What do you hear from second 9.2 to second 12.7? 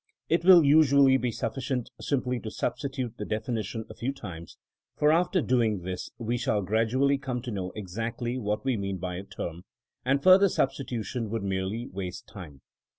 term, and further substitu tion would merely waste time.